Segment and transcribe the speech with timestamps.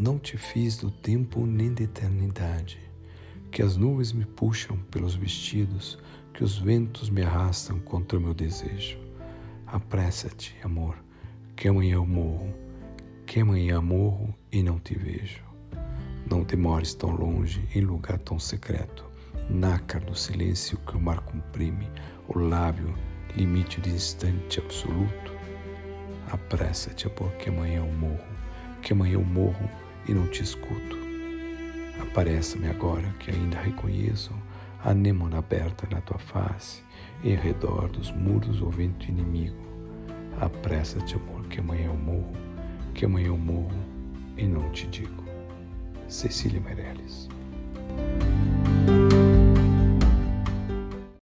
[0.00, 2.78] não te fiz do tempo nem da eternidade,
[3.50, 5.98] que as nuvens me puxam pelos vestidos,
[6.32, 8.96] que os ventos me arrastam contra o meu desejo.
[9.66, 10.96] Apressa-te, amor,
[11.56, 12.54] que amanhã eu morro,
[13.26, 15.42] que amanhã morro e não te vejo.
[16.30, 19.04] Não demores tão longe, em lugar tão secreto,
[19.50, 21.90] nácar do silêncio que o mar comprime,
[22.28, 22.94] o lábio,
[23.36, 25.32] limite de instante absoluto.
[26.30, 28.24] Apressa-te, amor, que amanhã eu morro,
[28.80, 29.68] que amanhã eu morro
[30.08, 30.96] e não te escuto.
[32.00, 34.32] Apareça-me agora que ainda reconheço
[34.82, 36.82] a anêmona aberta na tua face,
[37.22, 39.56] em redor dos muros o vento inimigo.
[40.40, 42.32] Apressa-te, amor, que amanhã eu morro,
[42.94, 43.78] que amanhã eu morro
[44.36, 45.24] e não te digo.
[46.08, 47.28] Cecília Meirelles